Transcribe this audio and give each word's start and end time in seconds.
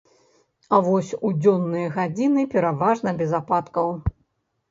А 0.75 0.79
вось 0.85 1.09
у 1.27 1.31
дзённыя 1.41 1.91
гадзіны 1.97 2.45
пераважна 2.53 3.09
без 3.19 3.35
ападкаў. 3.41 3.87